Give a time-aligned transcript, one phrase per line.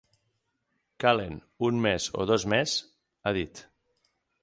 [1.03, 1.37] “Calen
[1.69, 2.77] un mes o dos més”,
[3.31, 3.67] ha dit.